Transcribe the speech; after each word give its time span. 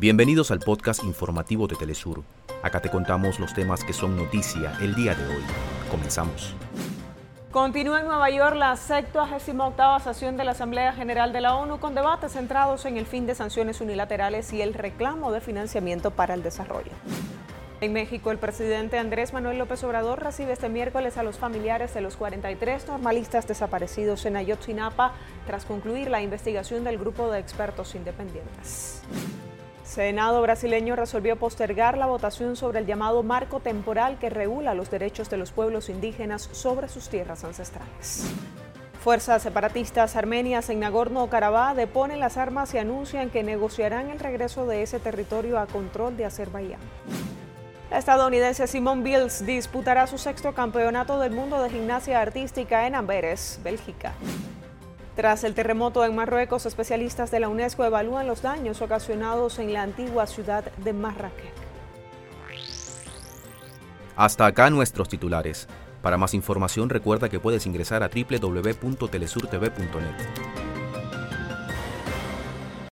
Bienvenidos 0.00 0.50
al 0.50 0.60
podcast 0.60 1.04
informativo 1.04 1.66
de 1.66 1.76
Telesur. 1.76 2.22
Acá 2.62 2.80
te 2.80 2.88
contamos 2.88 3.38
los 3.38 3.52
temas 3.52 3.84
que 3.84 3.92
son 3.92 4.16
noticia 4.16 4.72
el 4.80 4.94
día 4.94 5.14
de 5.14 5.26
hoy. 5.26 5.42
Comenzamos. 5.90 6.54
Continúa 7.50 8.00
en 8.00 8.06
Nueva 8.06 8.30
York 8.30 8.56
la 8.56 8.74
78 8.78 10.00
sesión 10.02 10.38
de 10.38 10.44
la 10.44 10.52
Asamblea 10.52 10.94
General 10.94 11.34
de 11.34 11.42
la 11.42 11.54
ONU 11.54 11.80
con 11.80 11.94
debates 11.94 12.32
centrados 12.32 12.86
en 12.86 12.96
el 12.96 13.04
fin 13.04 13.26
de 13.26 13.34
sanciones 13.34 13.82
unilaterales 13.82 14.54
y 14.54 14.62
el 14.62 14.72
reclamo 14.72 15.32
de 15.32 15.42
financiamiento 15.42 16.12
para 16.12 16.32
el 16.32 16.42
desarrollo. 16.42 16.92
En 17.82 17.92
México, 17.92 18.30
el 18.30 18.38
presidente 18.38 18.96
Andrés 18.96 19.34
Manuel 19.34 19.58
López 19.58 19.84
Obrador 19.84 20.22
recibe 20.22 20.54
este 20.54 20.70
miércoles 20.70 21.18
a 21.18 21.22
los 21.22 21.36
familiares 21.36 21.92
de 21.92 22.00
los 22.00 22.16
43 22.16 22.88
normalistas 22.88 23.46
desaparecidos 23.46 24.24
en 24.24 24.36
Ayotzinapa 24.36 25.12
tras 25.46 25.66
concluir 25.66 26.08
la 26.08 26.22
investigación 26.22 26.84
del 26.84 26.96
grupo 26.96 27.30
de 27.30 27.38
expertos 27.38 27.94
independientes. 27.94 29.02
Senado 29.90 30.40
brasileño 30.40 30.94
resolvió 30.94 31.34
postergar 31.34 31.98
la 31.98 32.06
votación 32.06 32.54
sobre 32.54 32.78
el 32.78 32.86
llamado 32.86 33.24
marco 33.24 33.58
temporal 33.58 34.20
que 34.20 34.30
regula 34.30 34.72
los 34.72 34.88
derechos 34.88 35.28
de 35.30 35.36
los 35.36 35.50
pueblos 35.50 35.88
indígenas 35.88 36.48
sobre 36.52 36.88
sus 36.88 37.08
tierras 37.08 37.42
ancestrales. 37.42 38.24
Fuerzas 39.02 39.42
separatistas 39.42 40.14
armenias 40.14 40.70
en 40.70 40.78
Nagorno-Karabaj 40.78 41.74
deponen 41.74 42.20
las 42.20 42.36
armas 42.36 42.72
y 42.72 42.78
anuncian 42.78 43.30
que 43.30 43.42
negociarán 43.42 44.10
el 44.10 44.20
regreso 44.20 44.64
de 44.64 44.82
ese 44.82 45.00
territorio 45.00 45.58
a 45.58 45.66
control 45.66 46.16
de 46.16 46.26
Azerbaiyán. 46.26 46.80
La 47.90 47.98
estadounidense 47.98 48.68
Simone 48.68 49.02
Biles 49.02 49.44
disputará 49.44 50.06
su 50.06 50.18
sexto 50.18 50.54
campeonato 50.54 51.18
del 51.18 51.32
mundo 51.32 51.60
de 51.60 51.68
gimnasia 51.68 52.20
artística 52.20 52.86
en 52.86 52.94
Amberes, 52.94 53.58
Bélgica. 53.64 54.12
Tras 55.16 55.44
el 55.44 55.54
terremoto 55.54 56.04
en 56.04 56.14
Marruecos, 56.14 56.66
especialistas 56.66 57.30
de 57.30 57.40
la 57.40 57.48
UNESCO 57.48 57.84
evalúan 57.84 58.26
los 58.26 58.42
daños 58.42 58.80
ocasionados 58.80 59.58
en 59.58 59.72
la 59.72 59.82
antigua 59.82 60.26
ciudad 60.26 60.64
de 60.78 60.92
Marrakech. 60.92 61.52
Hasta 64.16 64.46
acá 64.46 64.70
nuestros 64.70 65.08
titulares. 65.08 65.66
Para 66.02 66.16
más 66.16 66.34
información 66.34 66.88
recuerda 66.88 67.28
que 67.28 67.40
puedes 67.40 67.66
ingresar 67.66 68.02
a 68.02 68.08
www.telesurtv.net. 68.08 70.69